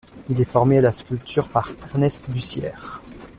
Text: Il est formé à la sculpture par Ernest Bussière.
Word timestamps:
Il 0.31 0.41
est 0.41 0.45
formé 0.49 0.79
à 0.79 0.81
la 0.81 0.93
sculpture 0.93 1.47
par 1.47 1.69
Ernest 1.83 2.31
Bussière. 2.31 3.03